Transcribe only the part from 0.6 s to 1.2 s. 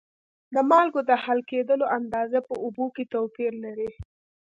مالګو د